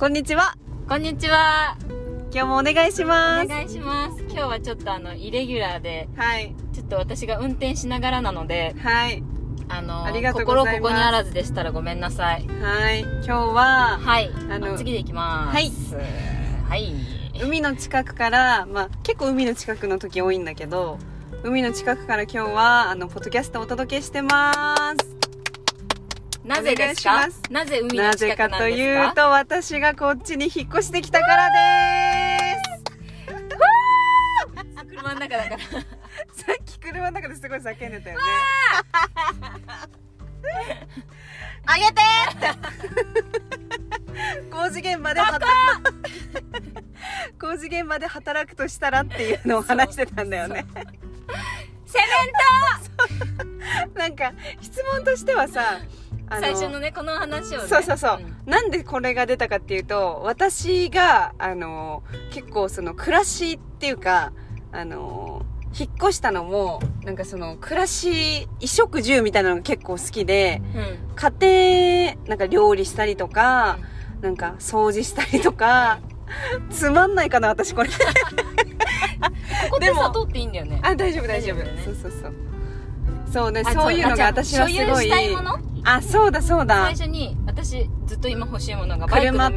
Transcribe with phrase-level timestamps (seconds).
[0.00, 0.56] こんにちは。
[0.88, 1.76] こんにちは。
[2.32, 3.46] 今日もお願いしおます。
[3.46, 4.22] 願いします。
[4.22, 6.54] 今日はちょっとあの、イレギュラーで、はい。
[6.72, 9.22] ちょっと私が運転しながらなので、はい。
[9.68, 12.48] あの、あ心ここにあらずでしたらごめんなさい。
[12.48, 13.02] はい。
[13.02, 14.30] 今日は、はい。
[14.50, 15.54] あのあ次でいきます。
[15.54, 15.70] はい。
[16.70, 16.94] はい。
[17.42, 20.98] 海の近くから、まあ、結構海の近くの時多いんだけど、
[21.42, 25.09] 海の近くから今日は、あの、ポッドキャストをお届けしてます。
[26.60, 32.70] なぜですかなぜ海なの近ぜかとくなんですかいうと、私がこっちに引っ越してきたからです。
[34.90, 35.58] 車の中だから。
[35.58, 35.66] さ
[36.52, 38.24] っき車の中ですごい叫んでたよね。
[41.66, 42.00] あげて
[44.50, 45.46] 工事現場で働
[47.38, 50.66] 工事現場で働くとしたらっていうのを話してたんだよね。
[51.86, 55.80] セメン なんか質問としてはさ、
[56.38, 57.68] 最初のね、この話をね。
[57.68, 58.36] そうそうそう、ん。
[58.46, 64.32] なんでこれが出たかっていうと私があの結構その暮らしっていうか
[64.70, 65.44] あの
[65.78, 71.00] 引っ越したのもなんかその暮らし衣食住みたいなのが結構好きでうん。
[71.16, 73.78] 家庭なんか料理したりとか、
[74.22, 75.98] なんか掃除したりとか
[76.70, 77.88] つまんないかな私これ。
[77.88, 77.94] こ
[79.72, 80.80] こででもさ、通っていいんだよね。
[80.82, 81.56] あ大丈夫大丈夫。
[81.56, 81.82] ね。
[81.84, 82.34] そうそうそう。
[83.30, 86.76] そうねあそういうのがあ私はすごいしたいものあそうだそうだ。
[86.84, 89.50] 最初に私ずっと今欲しいものがバイクの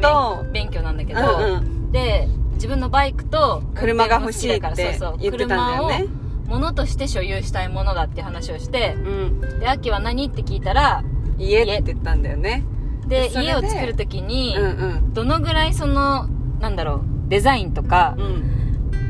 [0.44, 1.92] 免免許なんだけうど、んうん。
[1.92, 5.98] で自分のバイクと車が欲しいからそうそう言ってたんだよね。
[5.98, 9.40] 車を物として所有したいものだって話をしてうん。
[9.60, 11.02] で秋は何って聞いたら
[11.38, 12.64] 家って言ったんだよね。
[13.06, 14.68] で家を作る時に、うんう
[15.10, 15.12] ん。
[15.14, 16.28] どのぐらいその
[16.60, 18.50] なんだろうデザインとかうん。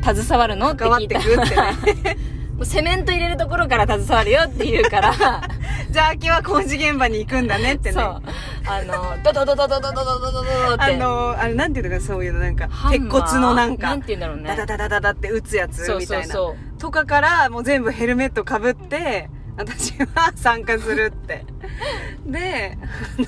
[0.02, 1.18] 携わるのって聞いた。
[1.20, 1.76] てくってらね。
[1.76, 1.80] も
[2.12, 5.12] うセメント入れるところから携わるよって言うから。
[5.90, 7.94] じゃあ秋は工事現場に行くんだねってね。
[7.94, 8.22] そう。
[8.66, 10.82] あのドドドドドドドドドドドドって。
[10.82, 13.88] あのあれなんていうのかそういうのなんか鉄骨のなんか。
[13.88, 14.44] なんて言うんだろうね。
[14.44, 16.34] ダダダダダダって打つやつそうみたいな
[16.78, 21.44] とかからもう全部ヘルメットかぶって私は参加するって。
[22.26, 22.78] で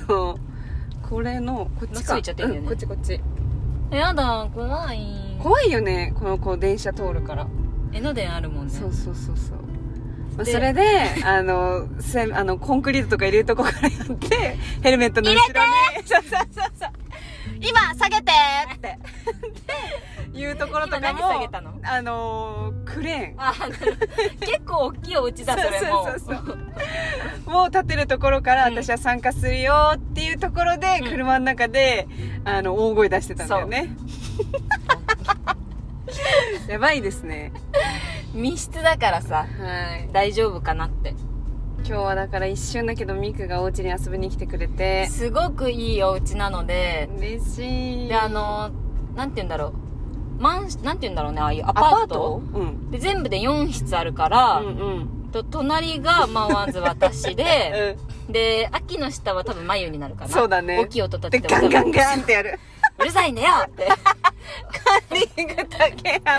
[0.08, 0.38] あの
[1.08, 2.14] これのこっちか。
[2.16, 2.22] ね。
[2.44, 3.20] うんこっちこっち。
[3.90, 5.26] やだ怖い。
[5.42, 7.46] 怖いよねこのこう電車通るから
[7.92, 8.72] 江ノ電あるもんね。
[8.72, 9.58] そうそうそうそう、
[10.36, 10.82] まあ、でそれで
[11.24, 15.46] あのせあのコンクリートとか入れるとこからやってヘルメットの後ろに。
[16.04, 16.90] そうそうそうそう。
[17.60, 18.32] 今下げて
[18.74, 18.98] って。
[20.32, 21.80] でいうところとかも下げたの？
[21.82, 23.72] あのクレーン。
[24.40, 26.04] 結構大きいお家だそれも。
[26.04, 28.74] そうそうそうを立てるところからうん。
[28.74, 31.10] 私は参加するよっていうところで、うん。
[31.10, 32.06] 車の中で
[32.44, 33.96] あの大声出してたんだよね
[36.68, 37.52] やばいですね。
[38.34, 39.46] 密室だからさ。
[39.58, 40.08] はい。
[40.12, 41.14] 大丈夫かなって。
[41.86, 45.06] 今日はだから一瞬だけどミクがお家に遊びに来てくれて。
[45.06, 47.08] すごくいいお家なので。
[47.18, 48.08] 嬉しい。
[48.08, 48.70] であの
[49.14, 50.42] なんて言うんだろう。
[50.42, 52.42] マンなんて言うんだろうねああいうアアパート？
[52.52, 52.90] うん。
[52.90, 55.30] で全部で4室あるから、うんうん。
[55.32, 57.96] と隣がまあまず私で
[58.28, 60.30] で秋の下は多分眉になるかな。
[60.30, 60.78] そうだね。
[60.78, 62.58] 大きい音立でててガンガンガンってやる。
[62.75, 62.75] う
[63.06, 63.54] るさいんだよ。
[63.66, 63.88] って
[65.36, 66.38] リング竹山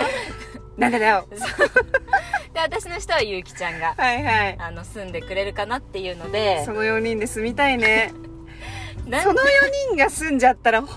[0.76, 1.26] なんでだよ。
[2.54, 4.56] で私の下はゆうきちゃんがはいはい。
[4.58, 6.64] あの住んでくれるかなっていうので。
[6.64, 8.12] その4人で住みたいね。
[9.22, 9.44] その4
[9.90, 10.88] 人が住んじゃったら本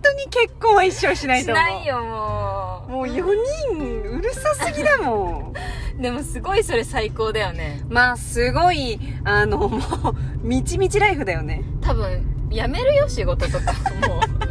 [0.00, 1.64] 当に結婚は一生しないしと思う。
[1.64, 2.90] ないよもう。
[2.90, 3.24] もう4
[3.70, 5.52] 人うるさすぎだもん。
[6.00, 7.82] でもすごいそれ最高だよね。
[7.88, 11.62] まあすごいあのもうみちみちライフだよね。
[11.82, 13.72] 多分やめるよ仕事とか。
[14.08, 14.47] もう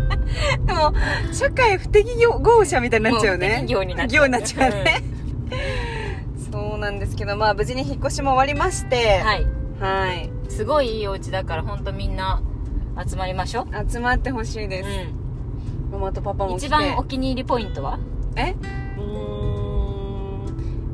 [0.66, 0.94] でも
[1.32, 3.66] 社会不適合者みたいになっちゃうね。
[3.68, 5.04] 業になっちゃう業になっちゃうね、
[6.52, 9.20] そうなんですけどまあ無事に引っ越しも終わりまして。
[9.20, 9.46] はい。
[9.80, 10.30] はい。
[10.50, 12.42] すごいいいお家だから本当みんな
[13.08, 13.92] 集まりましょう。
[13.92, 14.90] 集まってほしいです、
[15.92, 16.68] うママとパパも来て。
[16.68, 18.00] ん一番お気に入りポイントは？
[18.36, 18.56] え？
[18.98, 19.04] うー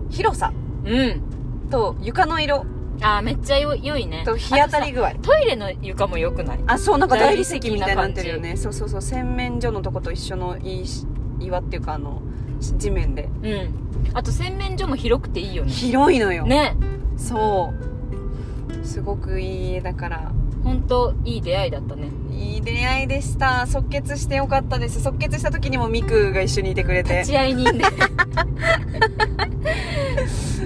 [0.08, 0.10] ん。
[0.10, 0.52] 広さ。
[0.86, 1.22] うん。
[1.70, 2.66] と床の色
[3.02, 4.24] あーめっちゃよ良いね。
[4.26, 5.14] と日当たり具合。
[5.16, 6.60] トイレの床も良くない？
[6.68, 8.56] あそうなんか大理石石みたいになってるよね。
[8.56, 9.02] そうそうそう。
[9.02, 11.06] 洗面所のとこと一緒のいいし
[11.40, 12.22] 岩っていうかあの
[12.60, 13.30] 地面で。
[13.42, 14.12] うん。
[14.14, 15.72] あと洗面所も広くていいよね。
[15.72, 16.76] 広いのよ、ね。
[17.18, 17.74] そ
[18.82, 18.86] う。
[18.86, 20.32] すごくいい家だから。
[20.64, 22.10] 本当いい出会いだったね。
[22.32, 23.68] いい出会いでした。
[23.68, 25.02] 即決してよかったです。
[25.02, 27.20] 即決した時にもミクが一緒にいてくれて。
[27.20, 27.84] 立ち会い人で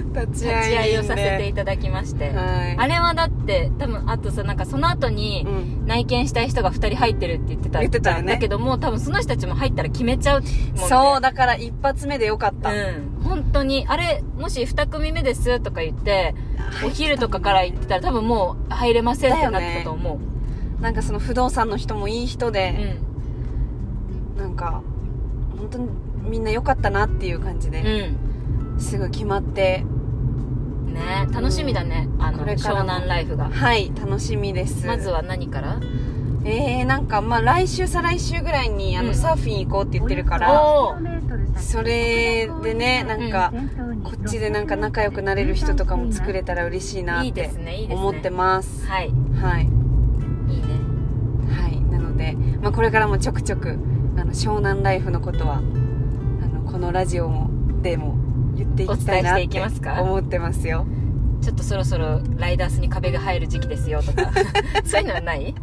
[0.02, 2.76] 立 立ち会いをさせていただきまして、はい。
[2.76, 5.86] あれはだって多分あとさなんかその後にうん。
[5.86, 7.80] 内見したい人が2人入ってるって言ってた。
[7.80, 8.34] 言ってたよね。
[8.34, 13.22] だけども多分その人たちも入ったら決めちゃうもんねそうだから一発目でよかった、うん。
[13.22, 16.34] 本当にあれもし2組目ですとか言って
[16.84, 20.18] お昼とかから行ってたら多分もう入れませんってなってたと思
[20.78, 22.98] う、なんかその不動産の人もいい人で、
[24.58, 24.82] か
[25.56, 25.88] 本当に
[26.28, 28.16] みんな良かったなっていう感じうで、ん
[28.78, 29.84] すぐ決まって。
[30.86, 32.80] ね楽しみだね、あのこれからも。
[32.80, 33.50] 湘南ライフが。
[33.50, 34.86] はい楽しみです。
[34.86, 35.80] まずは何から？
[36.44, 39.14] えー、なんかまあ来週再来週ぐらいにあの、うん。
[39.14, 40.98] サーフィン行こうって言ってるから。
[41.56, 43.52] それでねなんか、
[44.04, 47.94] こっちでなんか仲良くなれる人とかも作れたら嬉しいなってすねいいですね。
[47.96, 48.86] 思ってます。
[48.86, 49.12] はい。
[49.42, 49.64] はい。
[49.64, 50.66] いいね。
[51.52, 51.80] はい。
[51.90, 53.70] なので、まあ、これからもちょくちょく
[54.16, 57.50] あの湘南ライフのことはあのこのラジオも
[57.82, 58.16] でも
[58.58, 60.86] 言っていきたいなっお伝えしていきますかて思ってますよ。
[61.40, 64.30] ちょっとそろそろライダースに壁が入る時期ですよとか。
[64.84, 65.54] そういうのはない？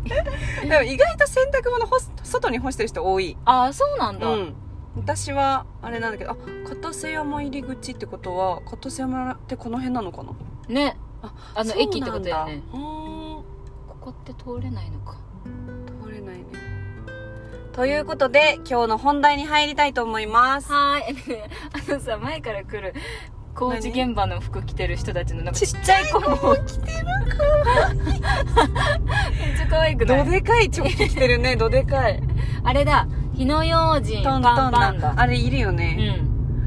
[0.63, 3.38] でも意外と洗濯物干す外に干してる人多い。
[3.45, 4.53] ああそうなんだ、うん。
[4.95, 6.38] 私はあれなんだけどあ
[6.68, 10.31] 片瀬山入り口ってことは片瀬山ってこの辺なのかな？
[10.74, 10.98] ね。
[11.21, 12.63] ああの駅ってことだよね。
[12.74, 13.44] うーんこ
[14.00, 15.18] こって通れないのか
[17.75, 20.72] ということで今日の本題に入りたいと思います。
[20.72, 21.16] はーい。
[21.89, 22.94] あのさ前から来る
[23.54, 26.56] 工事現場の服着てる人たちのなんかちっちゃい子も。
[26.66, 27.07] 着てる
[28.06, 30.25] めっちゃ可愛くない？
[30.25, 32.22] どでかいチョッキ着てるねどでかい。
[32.63, 33.07] あれだ。
[33.33, 34.94] 火の用心トンパトンだ。
[34.94, 35.95] なあれいるようね、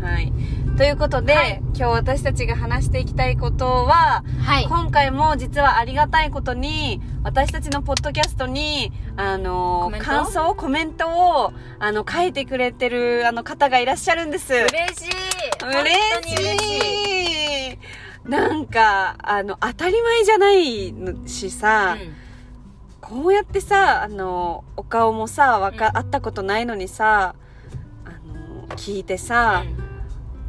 [0.01, 0.05] ん。
[0.05, 0.31] はい
[0.79, 1.61] ということで、はい。
[1.75, 4.65] 今日私たちが話していきたいことは、はい。
[4.69, 14.55] 今回も実はありがたいことに、私たちのポッドキャストに、あの感想、コメントを、あの、書いてくれてる、あの、方がいらっしゃるんです。
[14.55, 15.11] 嬉しい。
[15.65, 15.85] 嬉
[16.39, 17.79] 嬉しい。
[18.31, 21.97] なんか、あの、当たり前じゃないのしさ、
[23.01, 25.93] こうやってさ、あの、お顔もさ、わか、うん。
[25.95, 27.35] 会ったことないのにさ、
[28.05, 29.19] あの、聞いてうん。
[29.19, 29.65] さ、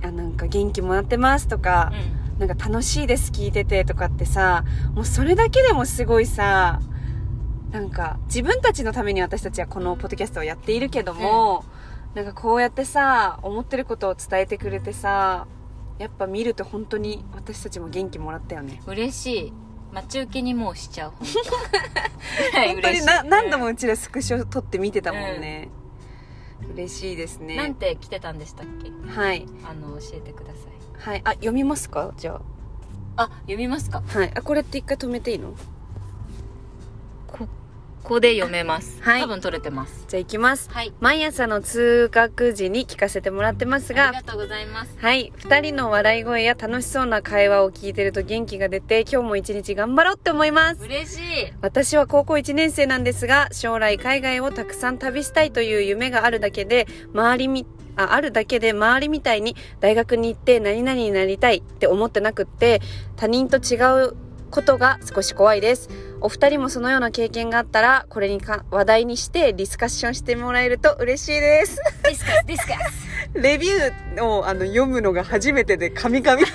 [0.04, 1.92] あなんか元気もらってますとか、
[2.38, 4.64] なんか楽しいです聞いててとかってさ、
[4.94, 6.80] もうそれだけでもすごいさ、
[7.72, 11.66] なんか自分たちのために私たちはこのポッドキャストをやっているけども、
[12.16, 15.48] なんかこうやってさ、思ってることを伝えてくれてさ、
[16.00, 18.82] やっぱ見ると本当に私たちも元気もらったよね。
[18.86, 19.54] うん嬉しい。
[19.92, 21.28] 待ち受けにもうしちゃう本
[22.82, 22.92] 当。
[22.92, 25.70] にな何度もうちらスクショ撮って見てたもんね。
[26.74, 27.74] 嬉しいですなんね。
[27.74, 28.92] て来てたんでしたっけ？
[29.10, 29.46] はい。
[29.70, 31.22] あの教えてくださいはい。
[31.26, 32.14] あ、読みますか？
[32.18, 32.42] じゃ
[33.18, 34.04] あ読みますか？
[34.14, 34.18] あ。
[34.20, 34.32] はい。
[34.36, 35.50] あ、これって一回止めていいの？
[35.50, 35.56] こ
[38.04, 40.70] こで読めますはい多分取れてますじゃあ行きます。
[40.72, 45.32] はい毎朝の通学時に聞かせてもらってますがあり、がとうございますはい。
[45.38, 50.84] 二人の笑い声や楽しそうな会話を聞いてると元気が出て、今日も一日頑張ろうって思います。
[50.84, 51.22] 嬉しい
[51.62, 62.82] 私は高校1年生なんですが、将来海外をたくさん旅したいという夢があるだけで、周りみ、ああるだけで周りみたいに大学に行って何々になりたいって思ってなくって、
[63.16, 63.76] 他人と違
[64.08, 64.16] う
[64.50, 65.90] ことが少し怖いです。
[66.22, 71.78] お二人もそのような経験があったら、これにか話題にしてディスカッションしてもらえると嬉しいです。
[72.04, 73.08] discuss discuss
[73.42, 76.44] レビューをあの読むのが初めてでカミカミ。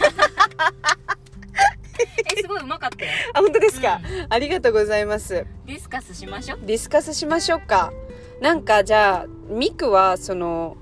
[2.36, 5.46] えすごいうまかったよあ、本当ですか、ありがとうございます。
[5.66, 6.58] discuss しましょう？
[6.62, 7.92] disカスしましょうか？
[8.40, 10.76] なんかじゃあ、ミクはその、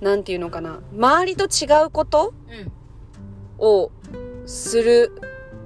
[0.00, 0.80] なんていうのかな？
[0.96, 2.32] 周りと違うこと？
[2.50, 2.72] うん
[3.56, 3.90] を
[4.46, 5.12] する、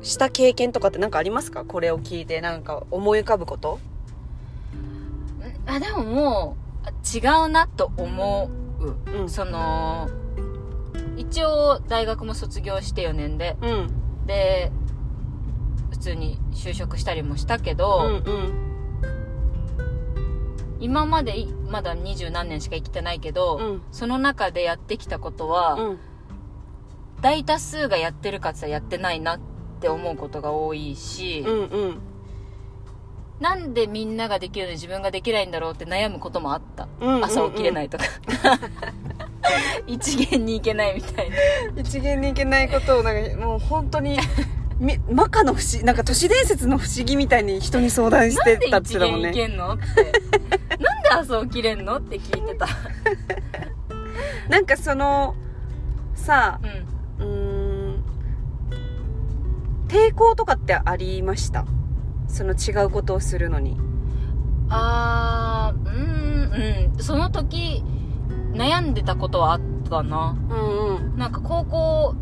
[0.03, 1.65] した経験とかってなんかありますか？
[1.65, 3.79] これを聞いてなんか思い浮かぶこと？
[5.67, 9.29] あでももう違うなと思う、うん。
[9.29, 10.09] その
[11.17, 13.57] 一応大学も卒業して4年で。
[13.61, 13.91] うん。
[14.27, 14.71] で
[15.91, 18.69] 普通に就職したりもしたけうど、んうん。
[20.81, 23.83] 今までいまだ二十何年しか生きてないけど、うん。
[23.91, 25.99] その中でやってきたことは、うん。
[27.21, 31.99] 大多数がやってるかつはやってないなって思うことが多いし、うんうん。
[33.39, 37.25] なんでみんなができるのに自分ができないんだろうって悩むこともあった、うんうんうん。
[37.25, 38.05] 朝起きれないとか。
[39.87, 41.37] 一元に行けないみたいな。
[41.77, 44.19] 一元にいけないことをなんかもう本当に
[44.81, 49.85] みマカの不思議なんか都市伝説の不思議みたいに人に相談してなんでたって一元行言ってたもんねけんのって。
[50.83, 52.67] なんで朝起きれんのって聞いてた。
[54.49, 55.35] なんかその
[56.15, 56.98] さうんうーん
[59.89, 61.65] 抵抗とかってありました？
[62.29, 63.77] その違うことをするのに。
[64.71, 67.03] あーうーんうん。
[67.03, 67.83] その時
[68.53, 70.37] 悩んでたことはあったな。
[70.51, 71.19] うんうん。
[71.19, 72.15] なんか高校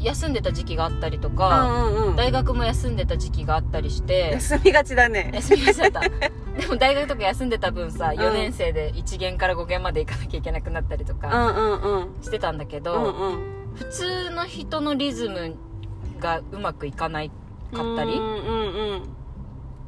[0.00, 2.16] 休んでた時期があったりとうか、んうんうん。
[2.16, 4.32] 大学も休んでた時期があったりして。
[4.34, 5.30] 休みがちだね。
[5.34, 6.00] 休みがちだった。
[6.60, 11.80] でも大学とか休んでた分さ4年生で1限から5限まで行かなきゃいけなくなったりとうかんうん
[12.16, 12.22] うん。
[12.22, 13.38] してたんだけうど、んうん。
[13.74, 15.56] 普通の人のリズム
[16.24, 17.30] がうまくいかない
[17.72, 19.08] かったり、うんうんうん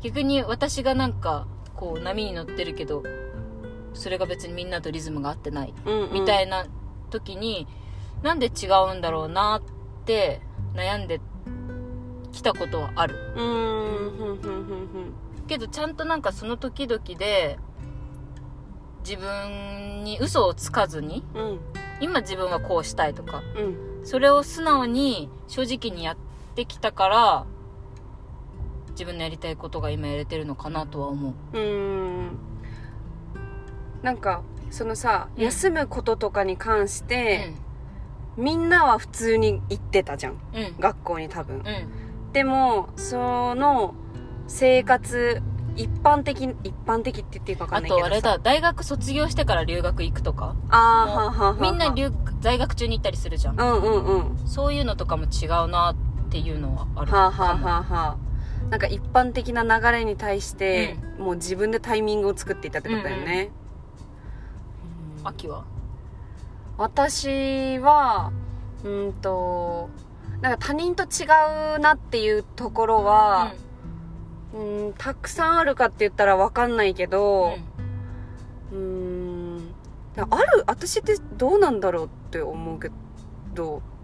[0.03, 3.03] 逆に私がなんかこう波に乗ってるけど
[3.95, 6.13] それが別にみんなとリズムが合ってないうんうん。
[6.13, 6.67] みたいな
[7.11, 7.67] 時に、
[8.23, 10.43] なんで違うんだろうなって
[10.75, 11.21] 悩んで
[12.31, 13.17] きたことはある。
[15.49, 17.59] けどちゃんとなんかその時々で
[19.01, 21.61] 自分に嘘をつかずにうん。
[22.01, 23.63] 今自分はこうしたいとかう
[24.03, 24.07] ん。
[24.07, 26.17] それを素直に正直にやっ
[26.57, 27.47] てきたから
[28.91, 31.35] 自分のやりたいことが今やれてるのかなとは思う。
[31.53, 32.39] うーん。
[34.03, 35.43] なんかそのさ、うん。
[35.45, 37.53] 休むこととかに関して、
[38.39, 40.33] みんなは普通に行ってたじゃん。
[40.55, 40.63] うん。
[40.65, 41.59] うん学校に多分。
[41.59, 42.33] うん。
[42.33, 43.95] でもその
[44.49, 45.43] 生活
[45.77, 48.03] 一般的一般的って言っていいか分かあんないけどさ。
[48.03, 50.57] とあれだ大学卒業してから留学行くとか。
[50.71, 52.11] あーはんはんはみんな留
[52.41, 53.61] 在学中に行ったりするじゃん。
[53.61, 54.49] うんうんうん。
[54.49, 55.95] そういうのとかも違うな
[56.41, 58.17] っていうのはあるはあ、はあはあはあ、
[58.69, 63.51] なんか一般的な流れに対して、もう自分でタイミングを作っていたってことだよね、
[65.21, 65.29] うん。
[65.29, 65.65] 秋は？
[66.77, 68.33] 私は
[68.85, 69.89] うんと
[70.43, 71.25] なんか他人と違
[71.77, 73.55] うなっていうところは、
[74.55, 77.11] うん、たくさんあるかって言ったら分かんないけうん。
[77.11, 77.57] ど
[78.73, 79.73] うん
[80.19, 82.91] ある私ってどうなんだろうって思うけ
[83.55, 83.81] ど。
[83.93, 83.96] い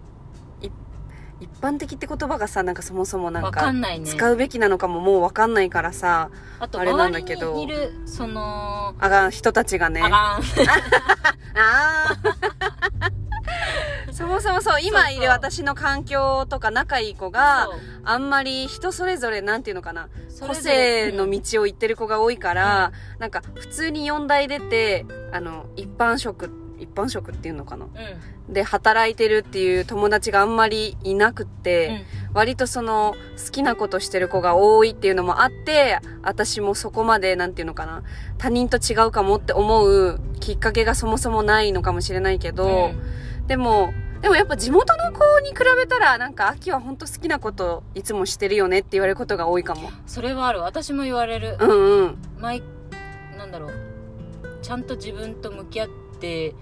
[1.39, 4.01] 一般的って言葉がさなんかそもそもなんわかね。
[4.05, 7.55] 使うべきなのかももう分かんないからさあとあれなんだけど。
[7.55, 10.01] にいるそのあがん人たちがね。
[10.03, 10.41] あがん。
[11.55, 13.23] あー。
[14.13, 17.67] そもそもそう今いる私の環境とか仲いい子が
[18.03, 20.07] あんまり人それぞれなんていうのかな
[20.39, 27.85] 個性の道を行ってる子が多いから、なんか普通に4代出てあの一般職一般職っていうのかな。
[27.85, 28.53] うん。
[28.53, 32.35] で働いてるっていう友達があんまりいなくって、うん。
[32.35, 38.03] 割とその好きなことしてる子が多いっていうのもあって私もそこまでなんていうのかな。
[38.37, 42.91] 他人と違うかもって思うきっかけがそもそもないのかもしれないけど、
[43.47, 49.91] でもでもやっぱ地元の子に比べたらなんか秋は本当好きなこといつもしてるよねって言われることが多いかも。
[50.05, 50.61] それはある。
[50.61, 51.57] 私も言われる。
[51.59, 52.17] うんうん。
[52.39, 52.63] 毎
[53.37, 53.73] なんだろう。
[54.61, 56.53] ちゃんと自分と向き合ってい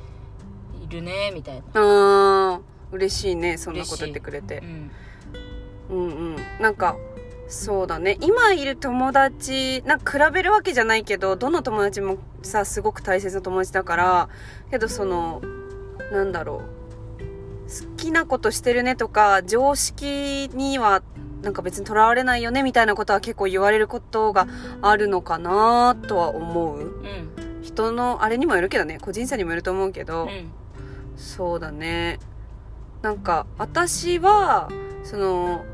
[0.91, 4.62] るねみたいな、あー嬉しいねそんなこと言ってくれて。
[4.63, 4.91] うん、
[5.89, 6.36] うんうん。
[6.60, 6.98] なんか
[7.48, 8.17] そうだね。
[8.21, 14.29] 今いる友達なんか比べるわけじゃないけどどの友達もさすごく大切な友達だから
[14.69, 15.41] けどその
[16.12, 16.81] なんだろう。
[17.71, 21.03] 好きなことしてるねとか常識には
[21.41, 24.45] なんか別にとらわれないよねみたいなことは結構言われることが
[24.81, 26.79] あるのかなとは思う。
[26.79, 27.62] うん。
[27.62, 30.51] 人のあれにもよるけどね個人差にもよると思うけど、うん
[31.15, 32.20] そうだね。
[33.01, 34.70] なんか私は
[35.03, 35.65] その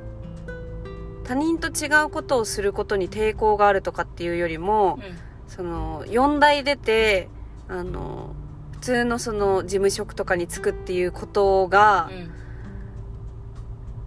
[1.23, 4.99] 他人と違うことをすることに抵抗があるとかっていうよりも
[5.47, 7.27] その4代出て
[7.67, 8.33] あの
[8.71, 12.09] 普通のその事務職とかに就くっていうことが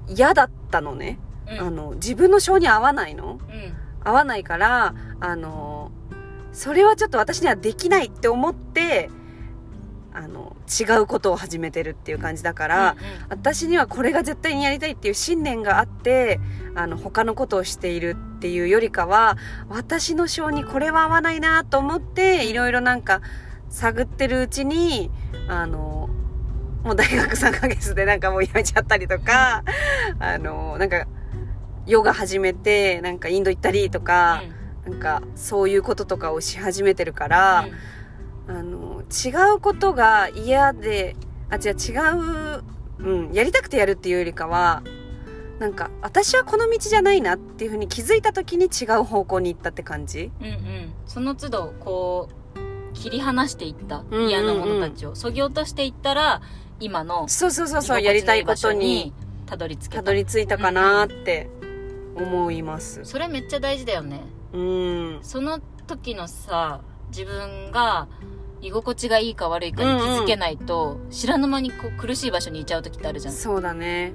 [0.09, 1.61] 嫌だったのね、うん。
[1.61, 3.39] あの自分の性に合わないの。
[3.49, 3.77] うん。
[4.03, 5.91] 合わないからあの
[6.53, 9.11] それはちょっと私にはできないって思って
[10.23, 12.97] あの違うことを始めてるっていう感じだから、
[13.31, 16.39] 私にはこれが絶対にやりたいっていう信念があって
[16.75, 19.39] あの他のことをしているっていうよりかは
[19.71, 23.23] 私の性にこれは合わないなと思っていろいろなんか
[23.71, 25.11] 探ってるうちに
[25.49, 26.11] あの
[26.85, 29.65] もう大学3ヶ月で なんかもうやめちゃったりとか
[30.19, 31.07] あのなんか
[31.87, 34.43] ヨガ始めてなんかインド行ったりとか、
[34.87, 37.67] なんかそういうこととかをし始めてるから、
[38.50, 41.14] あの違うことが嫌で
[41.50, 41.92] あ違う違
[42.59, 42.64] う、
[42.99, 44.83] うん、やりたくてやるっていうよりかは
[45.61, 50.33] なんか私はこの道じゃないなっていうふうに気づいた時に違う方向に行ったって感じ？
[50.40, 50.92] うんうん。
[51.07, 54.28] その都度こう切り離していったうんうんうん。
[54.30, 55.14] 嫌なものたちを。
[55.14, 56.40] そぎ落としていったら
[56.80, 59.12] 今のそうそうそうそうやりたいことに
[59.47, 59.97] たどり着けた。
[59.97, 61.50] たどり着いたかなって
[62.16, 63.04] 思います。
[63.04, 64.23] それめっちゃ大事だよね。
[64.54, 65.19] うん。
[65.23, 66.80] その時のさ
[67.11, 68.09] 自分が
[68.62, 73.35] 居心地がいいか悪いかに気づけないと、知らぬ間にこう苦しい場所にいちゃう時ってあるじゃん。
[73.35, 74.14] そうだね。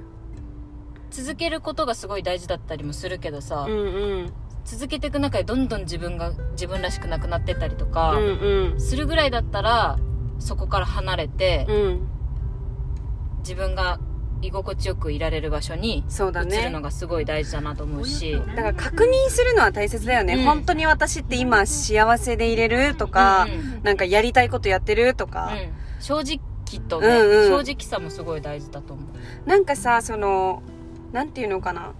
[1.10, 3.76] 続けることがすごい大事だったりもするけどさ、うんう
[4.24, 4.32] ん。
[4.64, 8.80] 続けていく中でどんどん自分が自分らしくなくなってったりとうか、んうん。
[8.80, 9.98] するぐらいだったら
[10.38, 12.08] そこから離れて、うん。
[13.38, 14.00] 自分が
[14.46, 20.44] 居心地よくいられる場所にそうだ移るねのがすごい大事だなと思うし、だから確認するのは大切だよね、うん。
[20.44, 23.82] 本当に私って今幸せでいれるとか、うんうん。
[23.82, 26.02] なんかやりたいことやってるとか、うん。
[26.02, 26.40] 正直
[26.88, 27.64] とね、うんうん。
[27.64, 29.48] 正直さもすごい大事だと思う。
[29.48, 30.62] なんかさその
[31.12, 31.92] なんていうのかな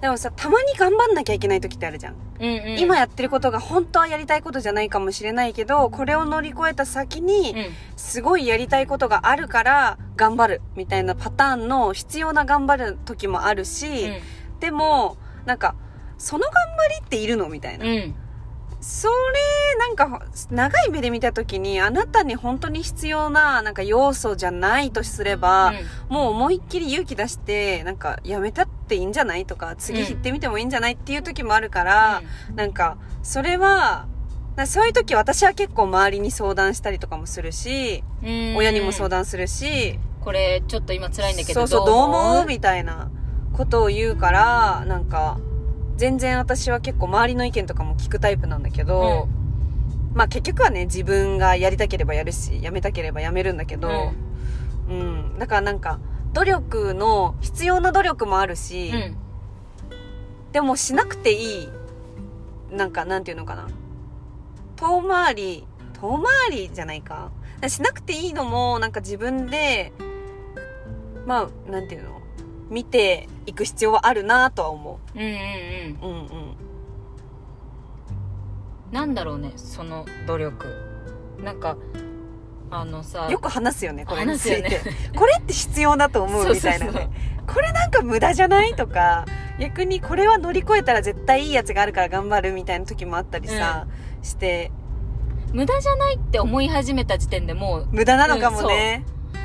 [0.00, 2.14] でもさ、たまに頑張んなきゃいけない時ってあるじゃん。
[2.40, 2.78] うんうん。
[2.78, 7.72] 今やってることが本当はやりたいことじゃないかもしれないけど、これを乗り越えた先に、うん。
[7.96, 10.62] すごいやりたいことがあるから、頑張る。
[10.76, 14.12] みたいなパターンの必要な頑張る時もあるし、
[14.60, 15.74] でも、なんか、
[16.16, 17.86] その頑張りっているのみたいな。
[17.86, 18.14] うん。
[18.88, 18.92] うん。
[18.92, 25.72] それ、なんか、長い目で見た時に、あなたに本当に必要な、なんか要素じゃないとすれば、
[26.08, 32.22] もう思いっきり勇気出して、なんか、やめたっていいんじゃないとか、次行ってみてもいいんじゃないっていう時もあるから、
[32.54, 34.06] なんか、それは、
[34.56, 38.56] なそういう時私は結構周りに相談したりとかもするし、うん。
[38.56, 42.46] 親にも相談するし、これちょっと今辛いんだけどそうそう、どう思うう？
[42.46, 43.08] みたいな
[43.52, 45.38] ことを言うから、なんか、
[45.98, 49.28] 全然私は結構周りの意見とかも聞くタイプなんだけど、
[50.14, 54.12] まあ結局はね、自分がやりたければやるし、やめたければやめるんだけど、
[54.88, 55.38] うん。
[55.38, 55.98] だからなんか、
[56.32, 59.16] 努力の、必要な努力もあるし、うん
[60.50, 61.68] でもしなくていい、
[62.74, 63.68] なんか、なんていうのかな。
[64.76, 65.66] 遠回り、
[66.00, 67.30] 遠回りじゃないか。
[67.68, 69.92] しなくていいのも、なんか自分で、
[71.26, 72.17] まあ、なんていうの？
[72.70, 76.06] 見ていく必要はあるなとは思うんうんうんう。
[76.06, 76.56] うんうん。
[78.92, 80.66] なんだろうねその努力
[81.42, 81.76] なんか
[82.70, 84.62] あのさよく話すよね、これについて。
[84.62, 84.80] ね
[85.16, 86.92] これって必要だと思うみたいなね。
[86.92, 87.10] そうそう
[87.46, 89.24] これなんか無駄じゃないとか、
[89.58, 93.86] 逆にこれは乗り越えたら絶対いいやつがあるから頑張るみたいな時もあったりさ、
[94.22, 94.70] して、
[95.52, 99.04] 無駄じゃないって思い始めた時点でもう無駄なのかもね。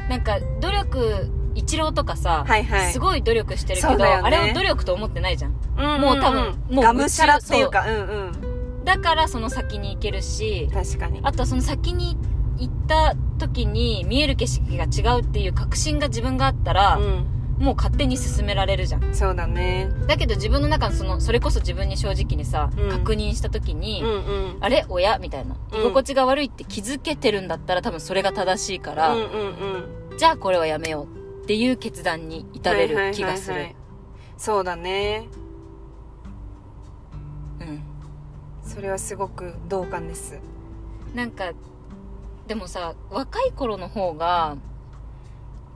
[0.09, 8.83] なんか努力一郎とかさ、はいはいすごい努力してるけど、そうだよねあれを努力と思ってないじゃんうんもう多分もうがむしゃらっていうか、うんうん。
[8.83, 11.19] だからその先に行けるし確かに。
[11.23, 12.17] あとその先に
[12.57, 19.15] 行った時に見える景色が違うっていう確信が自分があったら、うもう勝手に進められるじゃんん。
[19.15, 19.89] そうだね。
[20.07, 24.57] だけど自分の中のそのそれこそ自分に正直にさ、うん確認した時に、うんうん。
[24.59, 24.85] あれ？
[24.89, 25.17] 親？
[25.19, 29.27] みたいなうん居心地が悪いって気づけてるんだったら多分それが正しいから、うんうん
[30.11, 30.17] うん。
[30.17, 33.83] じゃあこれはやめようっていう決断に至れる気がする、はいはいはいはい
[34.35, 35.27] そうだね。
[37.61, 37.83] うん
[38.63, 40.39] それはすごく同感です。
[41.13, 41.51] なんか
[42.47, 44.57] でもさ若い頃の方が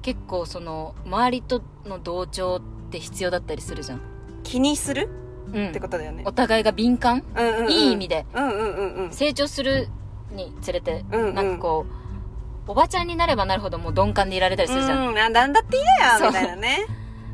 [0.02, 4.02] 結構その周りとの同調って必要だったりするじゃん、
[4.44, 5.10] 気にする？
[5.54, 6.32] うんってことだよねお。
[6.32, 7.24] 互いが敏感？
[7.36, 7.72] うんうんうん。
[7.72, 9.12] いい意味でうんうんうんうん。
[9.12, 9.88] 成長する
[10.32, 11.94] につれて、うんうんなんかこう
[12.68, 16.86] おばちゃんになればなるほどもう鈍感でいられたりするじゃん、うん、あなんだっていいだそうよみたいなね。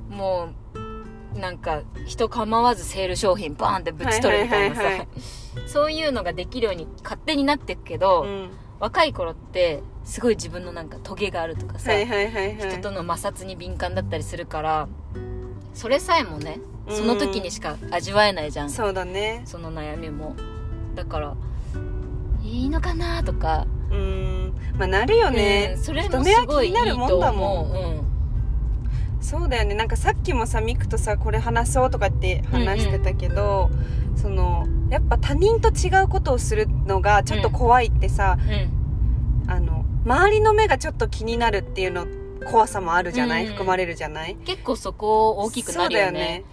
[0.09, 0.49] も
[1.35, 4.83] うなんか人構わずセール商品バーンってぶち取るみたいなさ、
[5.65, 8.49] そういうのができるように勝手になっていくけど、うん。
[8.79, 11.93] 若い頃ってすごい自分のなんかトゲがあるとかさ。
[11.93, 14.89] 人との摩擦に敏感だったりするから
[15.73, 19.41] それさえもねその時にしか味わえないじゃん、そうだね。
[19.45, 20.35] その悩みも
[20.95, 21.35] だから
[22.43, 24.53] いいのかなとかうん。
[24.77, 25.73] まあなるよね。
[25.77, 27.59] うんそれ人目はもすごいいい気になるもんとだもん。
[27.61, 28.03] 思う、
[29.21, 29.75] そうだよね。
[29.75, 33.69] なんかさっきもさ、ミクとさ、これ話そうとかって話してたけど、
[34.15, 42.05] その、やっぱ他人と違うことをするのがちょっと怖いってさ、うんうんあの、周りの目がちょっと気になるっていうの、
[42.49, 44.35] 怖さもあるじゃない、うん含まれるじゃない？
[44.45, 46.43] 結構そこ大きくなるよねそうだよね。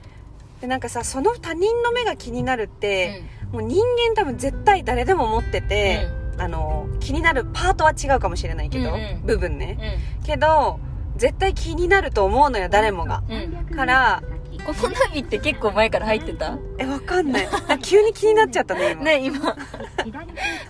[0.60, 3.22] で、なんかさ、その他人の目が気になるって、
[3.52, 6.06] もう人間多分絶対誰でも持ってて、
[6.40, 9.98] あの、気になるパートは違うかもしれないけど、うんうん部分ね。
[10.24, 10.80] けど、
[11.16, 13.22] 絶対気になると思うのよ、誰もが。
[13.28, 14.22] うんうんから、
[14.66, 16.58] このナビって結構前から入ってた？
[16.78, 17.48] え、わかんない。
[17.68, 19.02] あ 急に気になっちゃったね、今。
[19.04, 19.56] ね今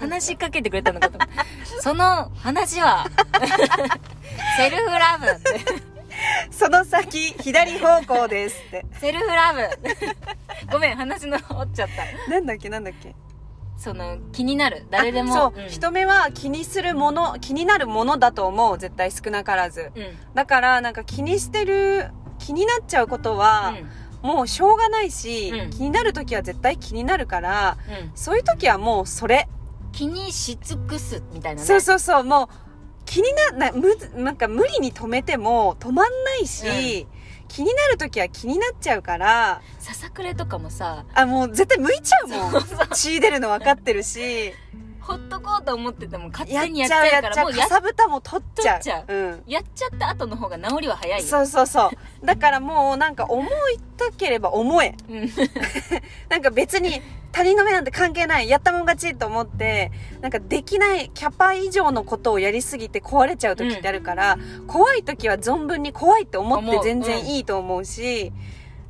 [0.00, 1.18] 話しかけてくれたのかと
[1.80, 3.06] その話は
[4.56, 5.60] セルフラブって
[6.50, 8.86] その先、左方向ですって。
[9.00, 11.88] セルフラブごめん話の折っちゃっ
[12.26, 13.14] たなんだっけ、なんだっけ？
[13.80, 14.86] その気になる。
[14.90, 15.34] 誰でも。
[15.34, 15.68] そう、ん。
[15.68, 19.90] 人目は気にするもの、気になるものだと思う、絶対少なからず。
[19.94, 20.34] うん。
[20.34, 23.74] だから、なんか気にしてる、気になっちゃうことは、
[24.22, 25.70] もうしょうがないし、うん。
[25.70, 27.94] 気になる時は絶対気になるから、うん。
[27.94, 29.48] うんそういう時はもうそれ。
[29.92, 31.66] 気にし尽くすみたいなね。
[31.66, 37.06] そうそうそう、もう、気にな、な、む、なんか無理に止めても止まんないし、
[37.50, 42.62] 気になる時は気になっちゃうから、ささくれとかもさあ、もう絶対向いちゃうもん。
[42.94, 44.54] 血出るの分かってるし、
[45.00, 47.46] ほっとこうと思ってても勝手にやっちゃうからやっちゃう。
[47.46, 49.12] かもうやさぶたも取っちゃう。
[49.12, 49.42] ううん。
[49.48, 51.90] やっちゃった後の方が治りは早いよそうそうそ
[52.22, 52.26] う。
[52.26, 53.48] だからもうなんか思い
[53.96, 54.94] たければ思え。
[55.08, 55.28] うん
[56.30, 58.48] なんか別に他人の目なんて関係ない。
[58.48, 68.32] やったもん勝ちと思って、なんかできないキャパ以上のことをやりすぎて壊れちゃう時ってあるから、怖い時は存分に怖いって思って全然いいと思うし、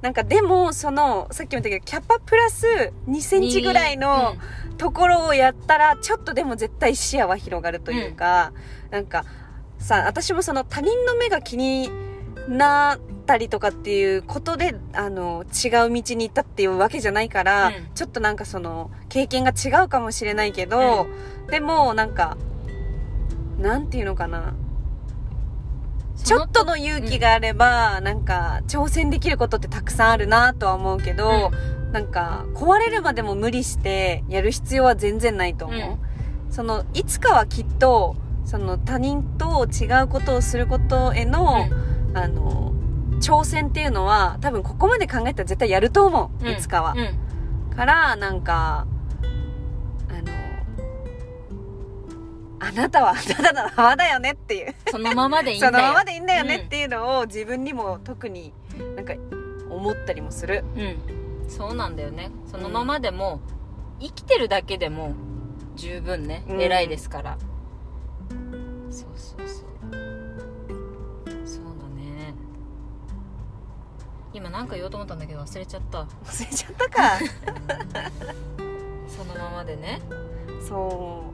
[0.01, 4.35] なんかでもそのさっきも言ったけどキャパプラス2センチぐらいの
[4.79, 8.53] ところをやったらちょっとでも絶対視野は広がるというか、
[8.91, 9.27] なんか
[9.79, 11.91] さ私もその他人の目が気に
[12.49, 12.99] な
[13.31, 17.75] ったりとかっていうことであの違う道に行ったっていうわけじゃないから、うん。
[17.95, 21.07] ちょっとなんかその経験が違うかもしれないけど、
[21.49, 22.37] でもなんか
[23.59, 24.55] なんていうのかな。
[26.23, 31.51] ちょっとの勇気があれば、なんか挑戦できることってたくさんあるなとは思うけど、
[31.93, 36.53] なんか壊れるまでも無理してやる必要は全然ないと思う、うん。
[36.53, 41.67] そのいつかはきっとその他人と違うことをすることへの、
[42.13, 42.70] あの
[43.21, 46.53] 挑戦っていうのは多分ここまで考えたら絶対やると思う、うん。
[46.53, 46.95] いつかは。
[46.97, 47.77] う、ん。
[47.77, 48.87] からなんか
[50.09, 50.33] あの
[52.59, 54.75] あなたは ただの泡だよねっていう。
[54.91, 55.73] そのままでいいんだよ。
[55.73, 58.53] そのままでいいんだよねっていうのを自分にも特に
[58.97, 59.15] なんか
[59.71, 60.65] 思ったりもする。
[60.77, 62.31] うん、そうなんだよね。
[62.51, 63.41] そのままでも、
[64.01, 65.15] 生きてるだけでも
[65.77, 66.61] 十分ね、うん。
[66.61, 67.39] 偉いですから。
[68.91, 69.70] そうそうそうそう
[74.33, 76.03] 今なんか言おうと思ったんだけど忘れちゃった。
[76.03, 77.19] 忘れちゃったか。
[79.09, 80.01] そのままでね。
[80.67, 81.25] そ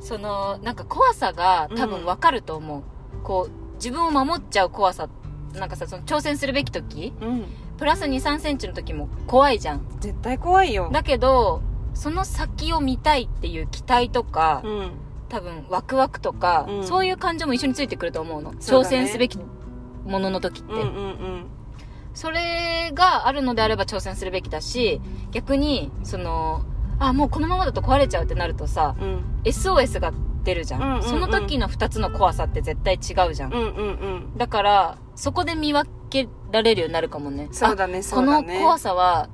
[0.00, 2.82] そのなんか怖さが多分わかると思う、
[3.22, 5.08] こう自分を守っちゃう怖さ。
[5.54, 7.14] なんかさその挑戦するべき時。
[7.20, 7.44] ううん。
[7.78, 9.86] プラス2 3センチの時も怖いじゃん。
[10.00, 10.90] 絶対怖いよ。
[10.92, 11.62] だけど
[11.94, 14.90] その先を見たいっていう期待とか、うん。
[15.30, 16.86] 多分ワクワクとか、うん。
[16.86, 18.52] そういう感情も一緒についてくると思うの。
[18.52, 18.58] ね。
[18.60, 19.38] 戦すべき
[20.04, 21.46] ものの時って、うんうんうん
[22.14, 25.00] それがあるのであれば挑戦するべきだし
[25.32, 26.64] 逆にその
[26.98, 29.24] あもうこのままだと壊れちゃうってなるとさうん。
[29.44, 30.12] SOS が
[30.44, 31.02] 出るじゃん,、うんうんうん。
[31.02, 33.90] その時の2つの怖さって絶対違うじゃん、うんうんう
[34.32, 37.48] んだからそこで見分けられるようになるかもね。
[37.52, 38.46] そうだねあそうだね。
[38.46, 39.28] この怖さは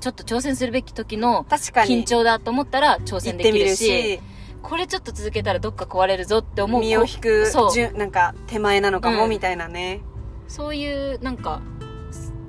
[0.00, 2.02] ちょっと挑戦するべき時の確かに。
[2.02, 4.20] 緊張だと思ったら挑行戦できるしし。
[4.62, 7.98] これちょっと続けたらどっか壊れるぞって思う身を引くそう。
[7.98, 9.16] なんか手前なのかうん。
[9.16, 10.00] もみたいなね、
[10.48, 11.60] そういうなんか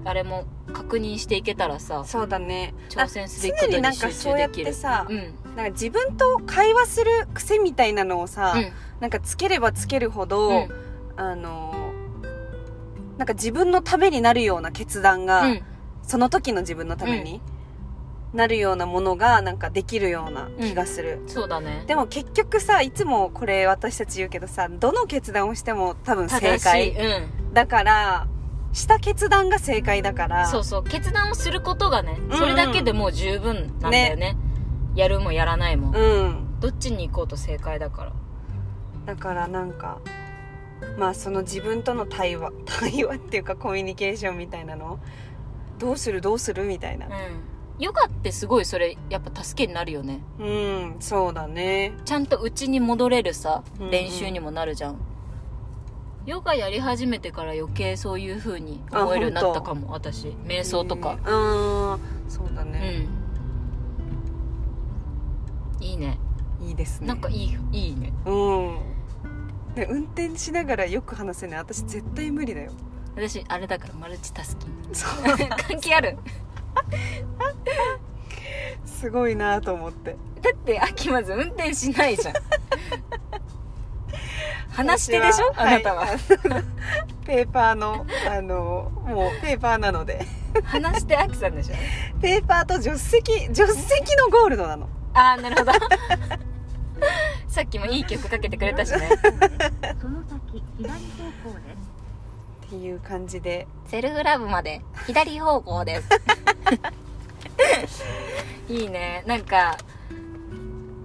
[0.07, 2.73] あれも確認していけたらさそうだね。
[2.89, 5.17] 挑戦すべきこと常になんかに集そうやっ中できるてさ、うん。
[5.55, 8.71] なんか自分と会話する癖みたいなのをさ、うん。
[8.99, 10.69] なんかつければつけるほど、うん。
[11.17, 11.73] あの
[13.17, 15.61] なんか自分のためになるような決断が、うん。
[16.03, 17.41] その時の自分のために
[18.33, 21.83] なるようなものがなんかできるような気がする、そうだね。
[21.87, 26.91] でも結局さいつもこれ私たち言うけどさどの決断をしても多分正解。
[26.91, 26.97] い。
[26.97, 27.53] うん。
[27.53, 28.27] だから
[28.73, 30.47] した決断が正解だから。
[30.47, 32.31] そうそう決断をすることがねうん。
[32.31, 34.35] うんそれだけでもう十分なんだよね。
[34.95, 35.91] やるもやらないも。
[35.95, 36.59] うん。
[36.59, 38.13] どっちに行こうと正解だから。
[39.05, 39.99] だからなんか
[40.97, 44.99] まあその自分との対話 対話っていうかコミュニケーションみたいなの？
[45.79, 46.21] どうする？
[46.21, 46.63] どうする？
[46.65, 47.07] みたいな。
[47.07, 47.13] うん。
[47.79, 50.21] ヨガってすごいそれやっぱ助けになるよね。
[50.39, 51.93] うんそうだね。
[52.05, 53.91] ちゃんと家に戻れるさうんうん。
[53.91, 54.97] 練習にもなるじゃん、
[56.27, 60.27] ヨガやり始めてから余計そういう風に思えるようになったかも私。
[60.45, 61.17] 瞑想とか。
[61.25, 61.91] うん。
[61.93, 63.07] うんそうだうね、
[65.79, 65.83] ん。
[65.83, 66.19] いいね。
[66.61, 67.07] いいですね。
[67.07, 68.11] なんかいいいいね。
[68.25, 68.77] うん。
[69.73, 71.59] で運転しながらよく話せない。
[71.59, 72.73] 私絶対無理だよ。
[73.15, 74.81] 私あれだからマルチタスキン。
[74.89, 75.09] グそう。
[75.69, 76.17] 関係ある？
[78.85, 80.17] すごいなと思って。
[80.41, 82.35] だって秋まず運転しないじゃん
[84.77, 85.47] 話してでしょ？
[85.55, 86.09] 私あなたは、い
[87.25, 90.25] ペーパーのあのもうペーパーなので。
[90.63, 91.75] 話して秋さんでしょ？
[92.21, 94.87] ペーパーと助手席助手席のゴールドなの。
[95.13, 95.71] ああなるほど。
[97.47, 99.09] さっきもいい曲かけてくれたしね。
[99.99, 100.95] その先左方
[101.49, 101.75] 向で。
[102.61, 103.67] すっていう感じで。
[103.87, 106.09] セルフラブまで左方向です。
[108.69, 109.23] いいね。
[109.25, 109.77] なんか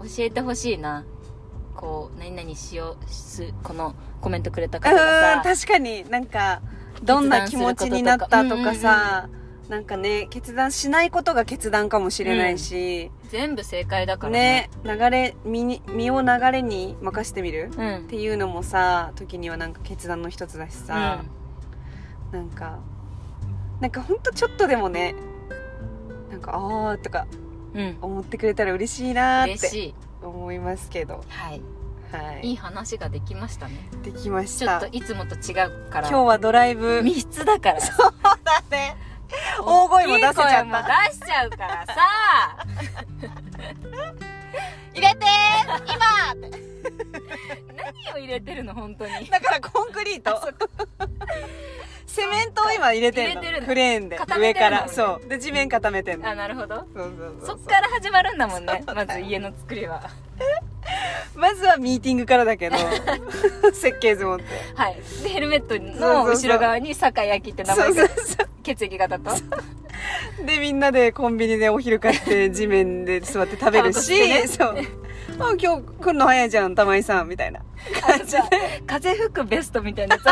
[0.00, 1.04] 教えてほしいな
[1.82, 6.62] こう何々しようすこのコメントくれたう方がんさ確かになんか
[7.02, 9.28] どんな気持ちになったとかさ
[9.68, 14.70] なんかね決断しないことが決断かもしれないし、全部正解だからね。
[14.84, 18.06] ね流れ身に身を流れに任せてみるっうん。
[18.06, 21.24] ていうのもさ時にはなんか決断の一つだしさ、
[22.32, 22.78] なんか
[23.80, 25.14] なんかほんとちょっとでもね
[26.30, 27.26] なんかああとか
[27.74, 29.94] うん、うん、思ってくれたら嬉しいなーっ嬉してい
[30.28, 31.24] 思いますけど。
[31.28, 31.62] はい。
[32.12, 32.48] はい。
[32.50, 33.88] いい話ができましたね。
[34.02, 36.08] できましちょったといつもと違うから。
[36.08, 37.02] 今日はドライブ。
[37.02, 37.80] 密室だから。
[37.80, 38.96] そうだね。
[39.60, 40.82] 大声も出せちゃった。
[41.08, 41.94] 出しちゃうからさ。
[44.94, 45.24] 入れて
[47.74, 49.26] 何を入れてるの本当に。
[49.26, 50.38] だからコンクリート
[52.12, 54.18] セメントを今入れてるのクレーンで。
[54.38, 54.86] 上から。
[54.86, 55.28] そう。
[55.28, 56.28] で地面固めてんの。
[56.28, 56.76] あなるほど。
[56.76, 57.58] そうそうそそう。
[57.58, 58.84] っから始まるんだもんね。
[58.86, 60.02] まず家の作りは。
[61.34, 62.76] まずはミーティングからだけど
[63.72, 64.44] 設計図持って。
[64.74, 65.00] はい。
[65.22, 68.08] でヘルメットの後ろ側に酒焼きって名前が。
[68.62, 69.30] 血液型と。
[69.30, 74.76] う でみんなでコンビニでお昼買って地面で座って食べるし、そう。
[75.38, 77.60] あ今日来るの早いじゃん玉井さんみたいな
[78.06, 78.44] あのさ
[78.86, 80.24] 風吹くベストみたいなやつ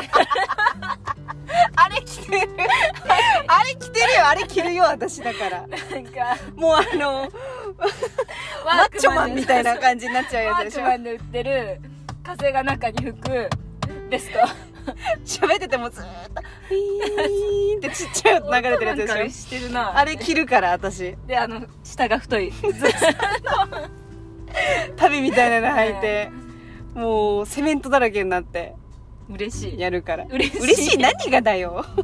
[3.47, 5.67] あれ着てるよあれ着るよ私だから。
[5.67, 6.37] なんか。
[6.57, 7.29] もうあの
[8.65, 10.83] マッチョマンみたいな感じになっちゃうやつでしょ？
[10.83, 11.81] クマンで売ってる
[12.25, 13.51] 風が中に吹く
[14.09, 14.39] ベスト。
[15.25, 19.91] 喋っててもずーっとピーンってちっちゃい音流れてるやつでししてるな。
[19.91, 21.17] ょあれ着るから私。
[21.27, 22.51] であの下が太い。
[22.53, 22.67] ず
[24.97, 26.31] 旅みたいなの履いて
[26.95, 28.75] もうセメントだらけになって
[29.31, 29.79] 嬉しい。
[29.79, 30.27] やるから。
[30.31, 30.61] 嬉しい。
[30.63, 31.85] 嬉しい何がだよ。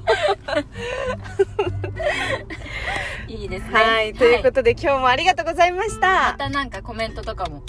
[3.29, 3.73] いいですね。
[3.73, 4.15] はい。
[4.15, 7.63] ということで、今日もありがとうございましまたたなんかコメントとかも。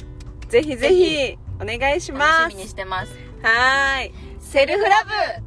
[0.49, 2.39] ぜひぜひお願いします。
[2.41, 3.11] 楽しみにしてます。
[3.41, 4.13] はーい。
[4.39, 5.03] セルフラ
[5.41, 5.46] ブ